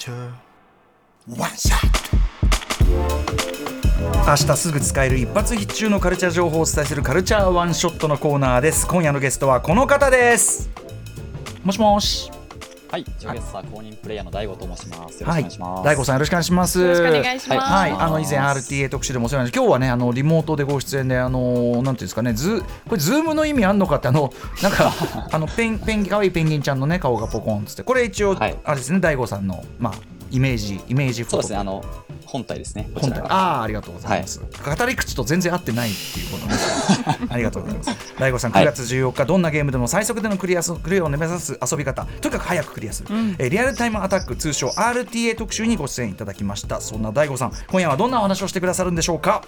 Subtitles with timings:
[0.00, 0.32] culture.
[1.28, 1.76] One shot.
[4.26, 10.70] 明日すぐ使える一発必中のカルチャー情報をお伝えするカルチャーワンショットのコーナーです今夜のゲストはこの方です
[11.64, 12.30] もしもし
[12.90, 14.98] はい、ジオゲッサー公認プレイヤーの大悟と申します。
[14.98, 15.84] よろしくおはい願いします。
[15.84, 16.80] 大悟さんよろしくお願いします。
[16.80, 17.60] よろしくお願いします。
[17.60, 24.92] はい、あの以前 RTA 特集でもお世話になり今日はねあのリモートでご出演であのなんていうんですかねズこれズームの意味あんのかってあのなんか
[25.30, 27.84] あのペンペン可愛いペンギンちゃんのね顔がポコンっつって。
[27.84, 28.56] これ一応、はい。
[28.64, 31.84] あれですね大悟さんのまあイメージイメージフォトそうですね、あの、
[32.26, 32.88] 本体ですね。
[32.94, 33.20] 本体。
[33.22, 36.54] ああーありがとうございます、語り口と全然合ってないっていうことね
[37.28, 37.90] ありがとうございます。
[38.18, 38.66] 大悟さん9はい。
[38.66, 46.80] 月14日、どんなゲームでも最速でのクリアすクリアを目指す遊び方とにかく早くクリアする、えーリアルタイムアタック通称 RTA 特集にご出演いただきました。
[46.80, 49.42] そんな大悟さん今夜はどんなお話をしてくださるんでしょうか？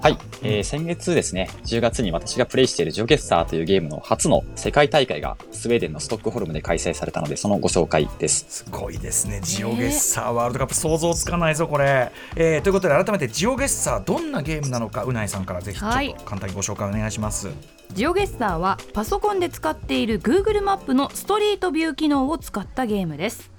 [0.00, 8.46] はい、えー先月ですね、10月に私がプレイしているジョゲッサーというゲームの初の世界大会がスウェーデンのストックホルムで開催されたので、そのご紹介です。
[8.48, 16.14] すごいですねジオゲッサーワールドカップ想像つかないぞこれ、えーということで改めてジオゲッサーどんなゲームなのかうないさんからぜひちょっはい。
[16.14, 17.48] と簡単にご紹介お願いします、
[17.92, 23.50] ジオゲッサーはパソコンで使っている Google マップのストリートビュー機能を使ったゲームです。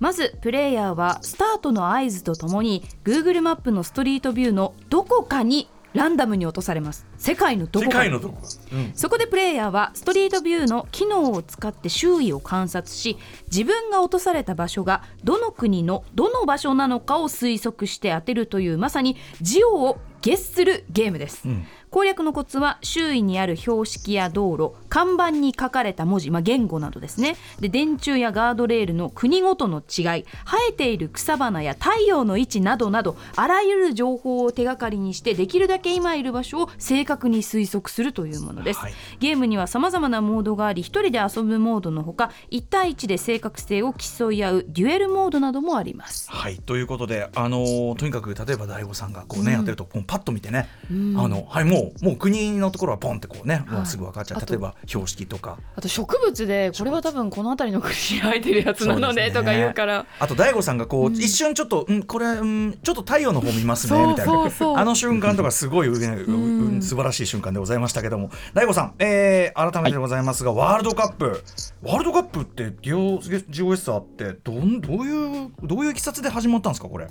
[0.00, 7.06] まずプレイヤーはスタートの合図とともに Google マップのストリートビューのどこかにランダムに落とされます。
[7.16, 8.10] 世界のどこかに。
[8.10, 8.92] どこか、うん。
[8.94, 13.18] そこでプレイヤーはストリートビューの機能を使って周囲を観察し
[13.50, 27.36] 自分が落とされた場所がどの国のどの場所なのかを推測して当てるというまさにジオをゲッするゲームです、ん攻略のコツは周囲にある標識や道路看板に書かれた文字、まあ、言語などですね。
[27.60, 30.24] で電柱やガードレールの国ごとの違い生
[30.70, 38.94] えている草花や太陽の位置などなどあらゆる情報を手がかりにしてできるだけ今いる場所を正確に推測するというものです、はい。
[39.20, 46.30] ゲームには様々なモードがあり1人で遊ぶモードのほか1対1で正確性を競い合うデュエルモードなどもあります。
[46.30, 46.56] はい。
[46.56, 50.92] ということで、あのーとにかく例えば大悟さんがこうね、やってるとパッと見てね、あ
[51.28, 54.40] のはいもうもう国のところはポンってこうね、もうすぐ分かっちゃう。
[54.46, 55.58] 例えば標識とか。
[55.76, 60.06] あと植物でこれは多分この辺りの国に生えてるやつなのねでとか言うから。
[60.18, 64.80] あと大悟さんがこう、一瞬ちょっと、うん、これ、うん、ちょっと太陽の方見ますねそうみたいな。
[64.80, 65.92] あの瞬間とかすごい、ね
[66.26, 68.30] ううん素晴らしい瞬間でございましたけども。
[68.54, 71.42] 大悟さん、えー、改めてでございますが、ワールドカップ。
[71.82, 77.06] ワールドカップってジオジオエッサーってどんどういうどういういきさつで始まったんですかこれ？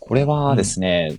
[0.00, 1.18] これはですね、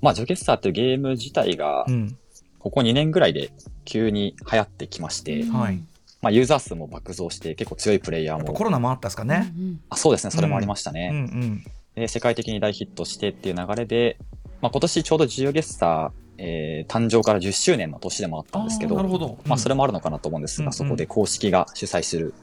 [0.00, 2.16] まあ、ジョゲッサーというゲーム自体がう、ん。
[2.60, 3.50] ここ2年ぐらいで
[3.86, 5.82] 急に流行ってきまして、はい、
[6.20, 9.52] まあ、ユーザー数も爆増して、結構強いプレイヤーもコロナもあったんですかね。
[9.88, 11.10] あそうですね、それもありましたうんね。
[11.12, 11.64] うん。
[11.94, 14.18] で世界的に大ヒットしてっていう流れで、
[14.60, 19.38] まあ、今年ちょうどジオゲッサー、えー誕生から10周年の年でもあったんですけど、なるほど。
[19.46, 20.72] まあ、それもあるのかなと思うんですが、うんうん。
[20.74, 22.34] そこで公式が主催する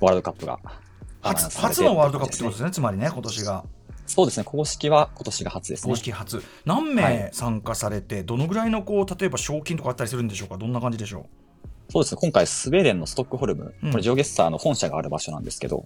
[0.00, 0.58] ワールドカップが
[1.22, 3.64] 初初のワールドカップってことですね、つまりね、今年が。
[4.06, 5.96] そうですね、公式は今年が初ですね公。
[5.96, 6.42] 式初。
[6.64, 11.26] 何は名い参加されて、どのぐらいのこう例えば賞金とかあったりするんでしょうか、どんな感じでしょ
[11.90, 15.84] そうですね、今回スウェーデンのストックホルム、うんこれジオゲッサーの本社がある場所なんですけど、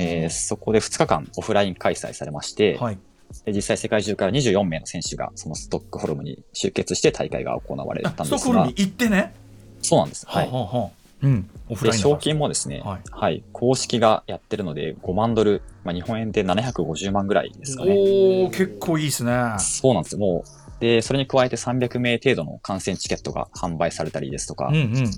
[0.00, 2.98] えーそこで2日間オフライン開催されまして、はい。
[3.44, 9.34] で実際世界中から24名の選手がそのストックホルムに集結して大会が行われあたんですがストックホルムに、行ってね？
[9.82, 10.26] そうなんです。
[10.28, 10.48] はい。
[10.48, 10.90] はあはあはあ
[11.22, 11.50] うん。
[11.68, 17.94] オフラで、インだから賞金もですね、ははいい、公式がやってるので、5万ドル、まあ、日本円で750万ぐらいですかね。
[17.96, 19.32] おお、結構いいですね。
[19.58, 20.18] そうなんですよ。
[20.20, 25.10] もう、で、それに加えて300名程度の観戦チケットが販売されたりですとか、うんうん。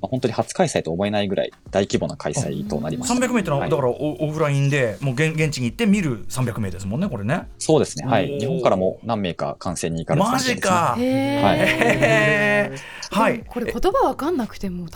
[0.00, 3.14] まあ、本当に初開催と思えないぐらい大規模な開催となりました。
[3.14, 7.48] 300名ってのは、はいだからオオフラインでもう現現地に行って見る300名ですもんね、これね。
[7.58, 8.06] そうですね。
[8.06, 8.38] はい。
[8.38, 10.96] 日本からも何名か観戦に行かれてたマジか。
[10.98, 13.42] へーはいへーはい。
[13.46, 14.88] これ言葉わかんなくても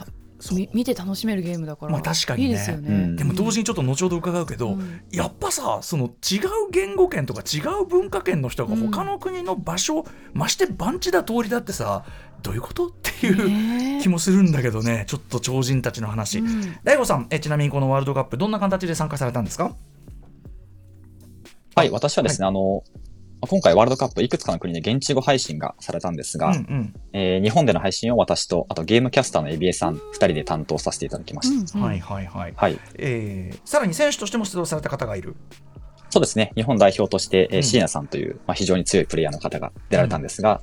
[0.72, 2.48] 見て楽しめるゲームだから、まあ確かにね。
[2.48, 3.16] いいですよね、うん。
[3.16, 5.02] でも同時にちょっと後ほど伺うけど、うん。
[5.12, 6.10] やっぱさその違う
[6.70, 12.04] 言語圏とか違う文化圏の人が他の国の場所、まして番地だ通りだってさ
[12.42, 15.04] どういうことっていうね気もするんだけどね。
[15.06, 16.76] ちょっと超人たちの話、うん。
[16.84, 19.74] 大悟さんえちなみにこのワールドカップどんな形で参加されたんですか？
[21.76, 21.90] はい。
[21.90, 23.09] 私はですね、あの、まあ
[23.42, 31.78] 今回ワールドカップいくつかの国で現地語配信がされたんですが、うんうんえー日本での配信を私と、あとゲームキャスターのエビエさん2人で担当させていただきました。
[31.78, 32.78] うんはいはいはい、はい。
[32.96, 35.36] えーさらに選手としても出場された方がいる？
[36.10, 36.52] そうですね。
[36.56, 40.60] 日本代表として、えうんーシーナさんという、まあ、非常に強いプレイヤーの方が出られたんですが、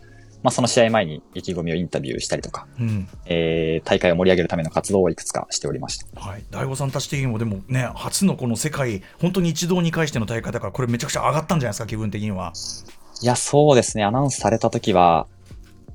[0.48, 6.22] まあ、その試合前に意気込みをインタビューしたりとか、うんえー大会を盛り上げるための活動をいくつかしておりました。
[6.22, 12.54] はい、大悟さんたち的にもでもね初のこの世界本当に一堂に会しての大会だからこれめちゃくちゃ上がったんじゃないですか気分的には
[13.22, 14.06] いや、そうですね。
[14.06, 15.28] アナウンスされた時は、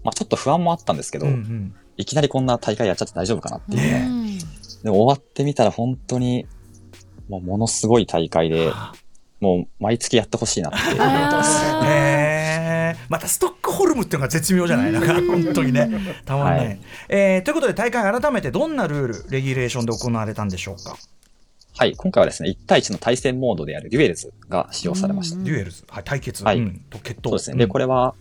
[0.05, 4.07] まあ、ちょっと不安もあったんですけど、うんうんいきなりこんな大会やっちゃって大丈夫かなっていうね。
[4.09, 4.39] うん
[4.83, 6.47] でも終わってみたら本当に、
[7.29, 8.73] もうものすごい大会で、
[9.41, 11.63] もう毎月やってほしいなって思ってます。
[13.09, 14.93] またストックホルムっていうのが絶妙じゃない？
[14.93, 15.91] なんか本当にね。
[16.25, 16.81] たまんない、はい。
[17.09, 20.97] えーということで大会改めてどんなルールレギュレーションで行われたんでしょうか？
[21.75, 25.43] はい、今回はですね、1対1の対戦モードであるデュエルズが使用されました。
[25.43, 26.59] デュエルズ、はい、対決、はい。
[26.59, 26.85] うん。
[26.91, 27.31] と決闘。
[27.31, 27.57] そうですね。
[27.57, 28.15] で、これは、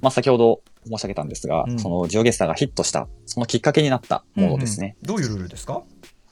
[0.00, 1.78] まあ、先ほど申し上げたんですが、うん。
[1.78, 4.96] そのジオゲッサーがヒットした、そのきっかけになったモードですね。
[5.04, 5.22] うんうん。
[5.22, 5.82] どういうルールですか？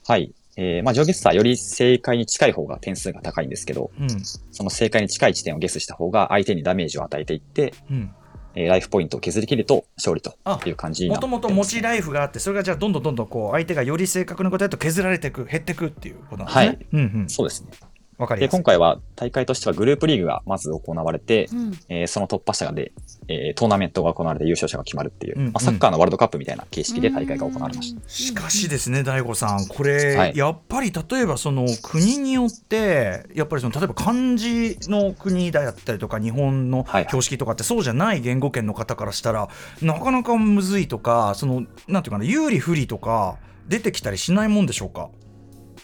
[0.05, 0.33] はい。
[0.57, 4.09] えー、まあ、ジオゲッサーより正解に近い方が点数が高いんですけど、うん。
[4.51, 8.13] その正解に近い地点をゲスした方が相手にダメージを与えていって、うん。
[8.53, 16.65] えーライフポイントを削り切ると勝利という感じになもってます、ともと持ちライフがあってそれがじゃあどんどんどんどんこう相手がより正確なことやると削られていく減っていくっていうことなんですね。
[16.65, 16.87] はい。
[16.91, 17.69] うんうん、そうですね。
[18.17, 18.63] で、わかりやすい今。
[18.63, 22.91] 回は大会としてはグループリーグがまず行われて、うんえーその突破者で、
[23.27, 28.01] えートーナメントが行われて優勝者が決まるっていう、うんまあ、サッカーのワールドカップみたいな形式で大会が行われました。
[28.07, 39.49] しかしですね、大悟さん、これ、はいやっぱり例えばその国によって、やっぱりその例えば漢字の国だったりとか、日本のはい標識とかって、そうじゃない言語圏の方からしたら、
[39.81, 43.37] なかなかむずいとか、そのなんていうかな、有利不利とか、
[43.67, 45.09] 出てきたりしないもんでしょうか？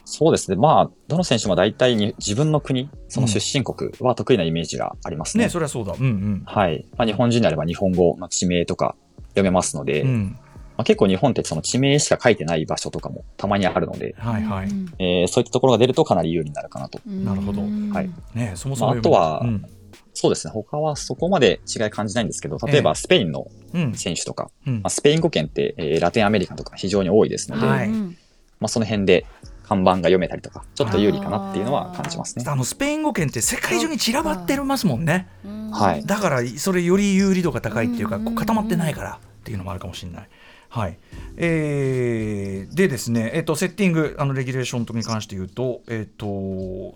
[0.09, 0.55] そうですね。
[0.55, 5.43] まあ、どの選手も大体に自分の国、その出身国は得意なイメージがありますね。
[5.43, 5.95] ね、それはそうだ。
[5.99, 6.43] うんうん。
[6.45, 6.87] はい。
[6.97, 8.95] まあ、日本人であれば日本語の地名とか
[9.31, 10.37] 読めますので、うん、
[10.77, 14.69] まあ、結構日本ってその地名しか書いてない場所とかもたまにあるので、はいはい。
[14.97, 17.01] えーそういったところが出るとかなり有利になるかなと。
[17.05, 19.65] なるほどはいね、そもそも、まああとはうん
[20.13, 20.53] そうですね。
[20.53, 28.15] 他はそこまで違い感じないんですけど、例えええばスペインのうん選手とか、うんまあ、スペイン語圏って、えーラテンアメリカとか非常に多いですので、はいま
[28.61, 29.25] あ、その辺で
[29.67, 32.45] 看板が読めたりとか、ちょっと有利かなっていうのは感じますね。
[32.47, 35.27] あのスペイン語圏って世界中に散らばってますもんね。
[35.71, 36.05] はい。
[36.05, 40.29] だからそれより有利度が高いっていうか固まってないからっていうのもあるかもしれない。
[40.69, 40.97] はい
[41.37, 46.25] えーでですね、えっとセッティングあのレギュレーションとに関して言うと,、えっと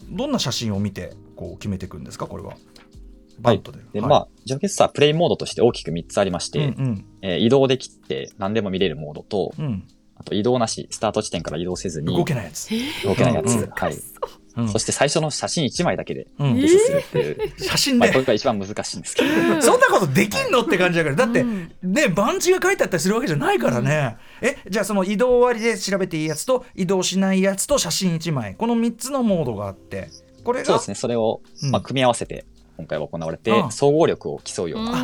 [0.10, 2.28] どんな写真を見てこう決めていくんですか？
[2.28, 2.56] これは。
[3.40, 3.80] バントで。
[3.94, 9.84] で、はいまあ、ジョケッサープレイモードとして大きく3つありまして、うんえー移動できて何でも見れるモードと、うんうん、
[10.22, 12.70] あと移動なし、スタート地点から移動せずに動けないやつ。
[13.04, 13.56] 動けないやつ。
[13.56, 13.70] うん。
[13.72, 13.98] はい。
[14.58, 14.70] うん。
[14.70, 16.56] そして最初の写真1枚だけでうん。
[16.56, 21.16] ゲスするっていう、写真まあ、でこれが一番難しいんですけど、そんなことできんのって感じだから。
[21.16, 21.72] だって、うん。
[21.82, 28.56] ね番地が書いてあったりするわけじゃないからね、えじゃあその移動終わりで調べていいやつと移動しないやつと写真1枚。
[28.56, 30.10] この3つのモードがあって。
[30.44, 31.72] これがそうですね、それを、うん。
[31.72, 32.46] まあ、組み合わせて
[32.82, 35.04] 今回は行われてあ、あ総合力を競うような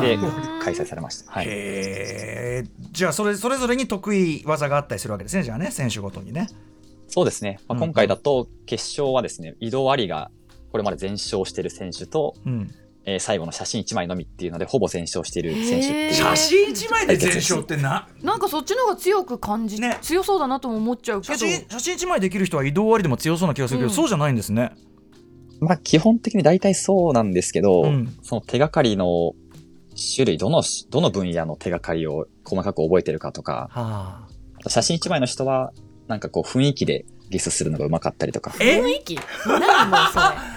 [0.00, 0.26] でだ。
[0.60, 1.30] 開催されました。
[1.30, 1.46] はい。
[1.48, 2.70] へー。
[2.90, 6.48] じゃあそれそれぞれに得意技があったりするわけですねじゃあね選手ごとにね。
[7.06, 7.60] そうですね。
[7.68, 7.84] まあ、うん。
[7.84, 10.32] 今回だと決勝はですね、移動ありが
[10.72, 12.70] これまで全勝している選手と、うん。
[13.04, 18.08] えー最後の写真1枚のみっていうので、ほぼ全勝している選手写真1枚で全勝ってな？
[18.22, 19.98] なんかそっちの方が強く感じ、ね。
[20.02, 23.94] 強そうだなとも思っちゃうけ写ど真写真1枚できる人は移動終わりでも強そうな気がするけど、うん。
[23.94, 24.72] そうじゃないんですね
[25.62, 28.16] まあ、基本的に大体そうなんですけど、うん。
[28.22, 29.32] その手がかりの
[30.16, 34.26] 種類、どの、どの分野の手がかりを細かく覚えてるかとか、は
[34.64, 34.68] あ。
[34.68, 35.72] 写真1枚の人は、
[36.08, 38.52] なんかこう雰囲気でゲスするのが上手かったりとか。
[38.60, 38.82] え？
[38.82, 39.18] 雰囲気？
[39.46, 40.00] 何もう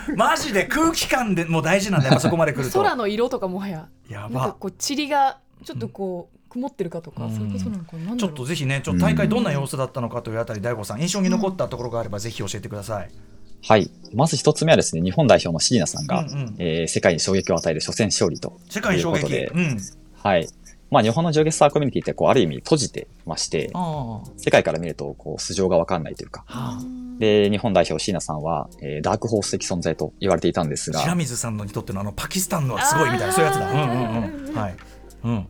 [0.07, 2.79] そ マジで空気感でも大事なんだやっぱそこまで来れると。
[2.79, 3.87] 空の色とかもはや。
[4.09, 7.35] やなんかばこう塵がちょっとこう曇ってるかとか、うん。
[7.35, 13.11] そういうことなのかなちょっとぜひねちょっと大会どんな様子だったのかというあたり大悟さん印象に残ったところがあればぜひ教えてください、
[13.67, 13.89] はい。
[14.13, 16.55] まず一つ目はですね、日本代表の椎名さんが、うんうん。
[16.59, 18.59] えー世界に衝撃を与える初戦勝利と。
[18.73, 19.77] いうことうん。
[20.13, 20.47] はい。
[20.91, 26.45] まあ日本のジョゲッサーコミュニティってこうある意味閉じてまして、あ世界から見るとこう素性がわかんないというか。
[27.17, 33.71] で、日本代表椎名さんは、えーダークホース的存在と言われていたんですあ、白が、水さんのにとってのあのパキスタンのはすごいみたいなそういうやつだ。
[33.71, 34.55] うんうんうん。
[34.55, 34.75] はい。
[35.23, 35.47] うん。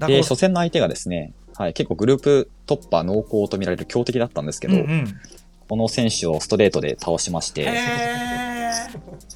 [0.00, 5.20] だで、初戦の相手がですね、はい、結構グループ突破濃厚と見られる強敵だったんですけど、うんうん
[5.68, 7.72] この選手をストレートで倒しまして、へ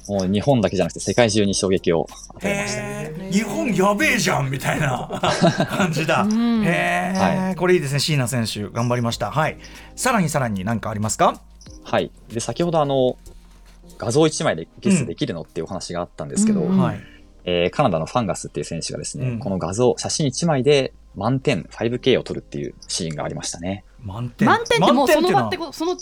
[0.07, 3.31] もう日本だけじゃなくて世界中に衝撃をー与えました。
[3.31, 5.07] 日本やべえじゃんみたいな
[5.69, 6.25] 感じだ。
[6.25, 8.63] はこれいいですね椎名選手。
[8.69, 9.31] 頑張りました。
[9.31, 9.57] はい。
[9.95, 11.39] さらにさらに何かありますか？
[11.83, 12.11] はい。
[12.31, 13.17] で、先ほどあの、
[13.97, 16.99] 画像1枚でゲスできるのっていうお話があったんですけど、うんはい。
[17.45, 19.39] えーカナダのファンガスっていう選手がですね、うん。
[19.39, 23.83] この画像、写真1枚で満点 5K を撮るっていうシーンがありましたね。
[24.01, 24.47] 満点。
[24.47, 25.97] 満点ってもうその場ってことその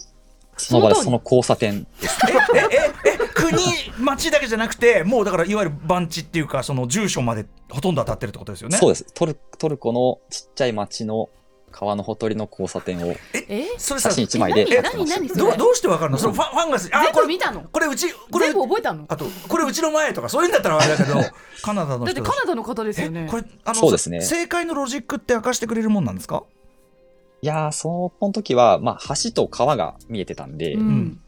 [0.58, 2.18] その場でその交差点です。
[2.56, 3.54] ええええ国
[4.00, 8.78] 町だけじゃなくてもうだからいわゆる番地っていうかその住所までほとんど当たってるってことですよね？
[8.78, 9.06] そうです。
[9.14, 11.30] トルトルコのちっちゃい町の
[11.72, 13.14] 川のほとりの交差点を
[13.50, 14.66] えそれさ写真1枚で。
[14.70, 16.18] えやってましたどうどうしてわかるの？
[16.18, 17.62] そのファンファンがあ全これ部見たの？
[17.62, 19.06] これうちこれ全部覚えたの？
[19.08, 21.16] あとこれうちの前とかそういうんだったらあれだけど
[21.62, 23.26] カナダのだってカナダの方ですよね。
[23.28, 24.22] えこれあのそうですね。
[24.22, 26.44] 正解のロジックって明かしてくれるもんなんですか？
[27.42, 31.20] いやー、その時は、まあ、橋と川が見えてたんで、うん。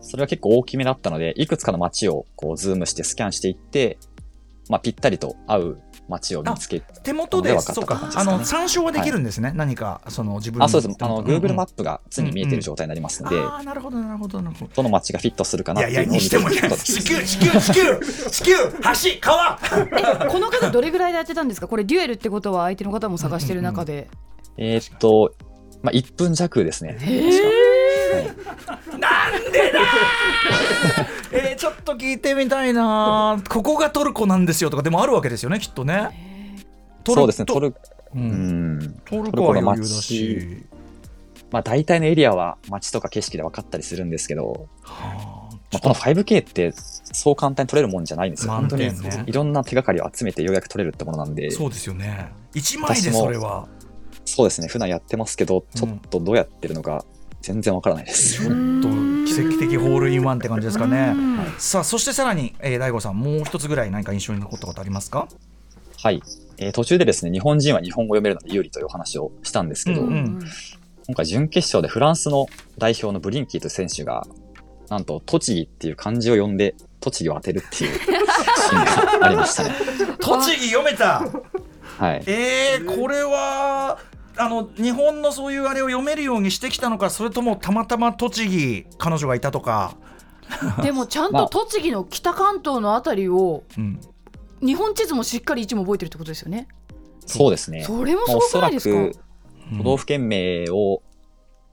[0.00, 3.98] それは結構大きめだったので、いくつかの街をこうズームしてスキャンしていって、
[4.68, 5.78] まあ、ぴったりと合う
[6.08, 8.10] 街を見つけ手元でそうか。
[8.14, 10.96] あの参照はできるんですね、何かその自分あ、そうです。
[11.00, 14.72] あの、うんうん Google マップが常に見えてる状態になりますので、ああなるほどなるほどなるほど。
[14.74, 19.58] どの街がフィットするかなっていうのを見やにしても地球地球地球地球橋川
[20.26, 24.08] えこの方どれぐらいでやってたんですかこれデュエルってことは相手の方も探してる中で、
[24.56, 25.34] えーっと、
[25.84, 26.96] まあ、1分弱ですね。
[31.30, 36.56] えー、ちょっと聞いてみたいなここがトルコなんですよとかでもあるわけですよねきっとね。
[37.02, 37.74] トルそうですね、トル、う
[38.14, 38.78] うん。
[38.78, 39.00] ん。
[39.04, 40.64] トルコは余裕だし。
[41.50, 45.54] まあ、大体のエリアは街とか景色で分かったりするんですけど、はあ。
[45.70, 48.52] まあ、この 5K ってそう簡単に取れるもんじゃないんですよ。
[48.52, 48.90] 満本当に
[49.26, 52.32] いろんな手がかりを集めてようやく取れるってものなんで、そうですよね。
[52.54, 53.68] 一枚でそれは
[54.24, 57.04] そうですね、普段やってますけど、ちょうんっとどうやってるのか
[57.42, 58.42] 全然わからないです。
[58.42, 58.88] ちょっと
[59.26, 65.28] 奇跡的ホールインワンって感じですかねうんさあそしてさらに、えー、大悟さんもう一つぐらい何か印象に残ったことありますか？
[65.98, 66.22] はい。
[66.58, 70.40] えー途中でですね、日本人は日本語読めるので有利というお話をしたんですけど、うんうん
[71.06, 72.46] 今回準決勝でフランスの
[72.78, 74.26] 代表のブリンキーという選手が、
[74.88, 79.74] なんと栃木っていう漢字を読んで、栃木を当てるっていうシーンがありましたね。
[80.18, 81.22] 栃木読めた
[81.98, 82.22] はい。
[82.26, 83.98] えー、これは
[84.36, 89.96] あの日本のそういうあれを読めるようにしてきたのかそれともたまたま栃木彼女がいたとか、
[90.82, 91.48] でもちゃんまあ。
[91.48, 94.00] と栃木の北関東のあたりをうん、
[94.60, 96.68] 日本地図もしっかり位置も覚えてるってことですよね。
[97.26, 97.82] そうですね。
[97.84, 101.02] それもすまあおそらごくないですか、く都道府県名を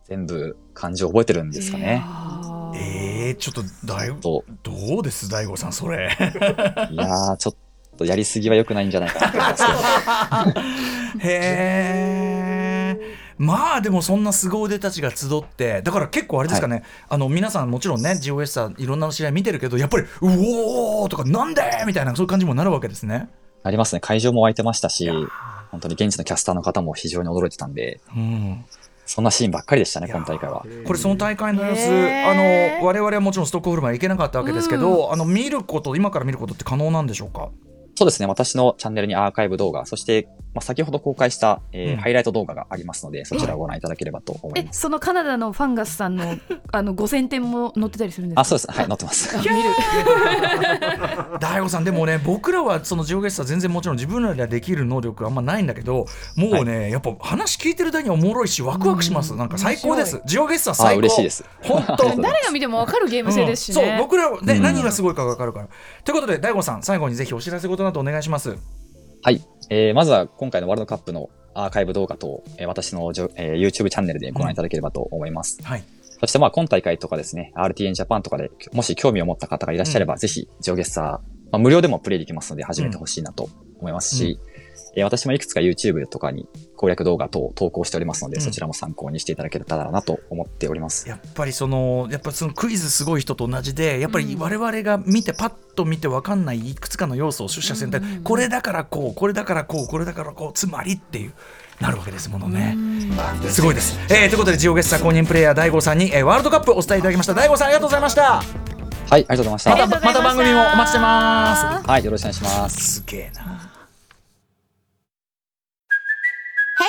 [0.05, 2.01] 全部漢字を覚えてるんですかね。
[2.05, 2.77] あー。
[2.77, 6.09] えー、ちょっとだいと、どうです大悟さんそれ。
[6.91, 7.55] いやー、ちょっ
[7.97, 9.65] とやりすぎは良くないんじゃないかなと思います
[10.43, 11.27] けど。
[11.27, 11.41] へ
[12.17, 12.20] え
[13.41, 20.27] まあでもそんな凄腕たちが集ってだから結構あれですかね、あの皆さんもちろんね GOS さんいろんな試合見てるけどやっぱり「う
[21.01, 23.29] おー!」とか「なんで?」みたいなそういう感じにもなるわけですね。
[23.63, 23.99] ありますね。
[23.99, 25.09] 会場も湧いてましたし、
[25.71, 28.65] 本当に現地のキャスターの方も非常に驚いてたんで、うん
[29.05, 30.65] そんなシーンばっかりでしたね、今大会は。
[30.85, 32.33] これその大会の様子、あ
[32.79, 37.49] の我々はもちろんストックホルムは行けなかったわけですけど、あの見ること今から見ることって可能なんでしょうか？
[37.95, 38.27] そうですね。
[38.27, 41.97] 私のチャンネルにアーカイブ動画、そして、まあ、先ほど公開した、えーうん。
[41.97, 44.81] ハイライト動画がありますので、そちらをご覧いただければと思いえます。
[44.81, 46.35] そのカナダのファンガスさんの
[46.73, 48.41] あの5000点も載ってたりするんですか？
[48.41, 48.71] あ、そうです。
[48.71, 49.37] はい、載ってます。
[49.37, 49.53] あ見る。
[51.39, 56.05] 大悟さんでもね僕らはそのジオゲストは全然もちろん自分らではできる能力あんまないんだけど
[56.35, 59.49] もうね、やっぱ話聞いてるだけにおもろいしワクワクします、うんなん。
[59.49, 60.15] か最高です。
[60.17, 60.99] 面ジオゲストはあ、最高。
[60.99, 61.45] 嬉しいです。
[61.61, 62.03] 本当。
[62.21, 63.89] 誰が見ても分かるゲーム性ですしね、うん。
[63.89, 64.61] そう僕らはね、うん。
[64.63, 65.67] 何がすごいか分かるから。
[66.03, 68.55] ということで大悟さん最後にぜひお知らせことなどお願いします。
[69.23, 69.41] はい。
[69.73, 75.63] えー、まずは今回のワールドカップのアーカイブ動画と、えー私のじょ、えー YouTube チャンネルでご覧いただければと思います。
[75.63, 75.83] はい
[76.19, 81.19] そしてまあ今大会とかですね、RTN ジャパンとかでもし興味を持った方がいらっしゃれば、ぜひジオゲッサー、ま
[81.53, 83.49] あ、無料でもプレイできますので始めてほしいなと
[83.79, 84.39] 思いますし、
[84.95, 91.07] えー私もいくつか YouTube とかに攻略動画等を投稿しておりますので、うんそちらも参考にしていただけたらなと思っております。
[91.07, 101.33] やっぱりそのやっぱそのクイズすごい人と同じでやっぱり我々が見てパッと見て分かんないいくつかの要素を出社選択、うんこれだからこうこれだからこうこれだからこうつまりっていう
[101.79, 102.77] なるわけですものね。
[103.49, 103.97] すごいです。
[104.13, 108.21] えー、ということでジオゲッサー公認プレイヤー大悟さんに、えーワールドカップお伝えいただきました大悟さんありがとうございました。
[108.33, 108.45] はい、
[109.11, 109.69] ありがとうございました。
[109.71, 111.87] またまた番組もお待ちしてます。
[111.87, 113.01] はい、よろしくお願いします。
[113.01, 113.70] すげえな。